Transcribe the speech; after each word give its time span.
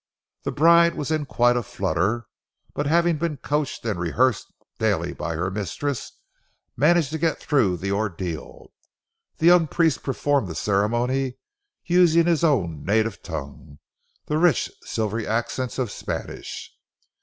The 0.41 0.51
bride 0.51 0.95
was 0.95 1.11
in 1.11 1.27
quite 1.27 1.55
a 1.55 1.61
flutter, 1.61 2.25
but 2.73 2.87
having 2.87 3.17
been 3.19 3.37
coached 3.37 3.85
and 3.85 3.99
rehearsed 3.99 4.51
daily 4.79 5.13
by 5.13 5.35
her 5.35 5.51
mistress, 5.51 6.13
managed 6.75 7.11
to 7.11 7.19
get 7.19 7.39
through 7.39 7.77
the 7.77 7.91
ordeal. 7.91 8.71
The 9.37 9.45
young 9.45 9.67
priest 9.67 10.01
performed 10.01 10.47
the 10.47 10.55
ceremony, 10.55 11.37
using 11.85 12.25
his 12.25 12.43
own 12.43 12.83
native 12.83 13.21
tongue, 13.21 13.77
the 14.25 14.39
rich, 14.39 14.71
silvery 14.81 15.27
accents 15.27 15.77
of 15.77 15.91
Spanish. 15.91 16.73